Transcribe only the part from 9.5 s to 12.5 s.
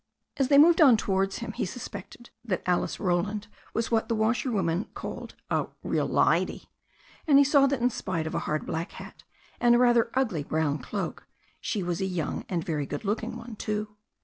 and a rather ugly brown cloak, she was a young